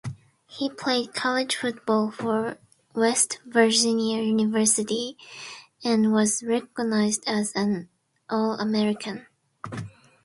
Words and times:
He 0.47 0.67
played 0.67 1.13
college 1.13 1.55
football 1.57 2.09
for 2.09 2.57
West 2.95 3.37
Virginia 3.45 4.23
University, 4.23 5.15
and 5.83 6.11
was 6.11 6.41
recognized 6.41 7.23
as 7.27 7.51
an 7.53 7.87
All-American. 8.27 9.27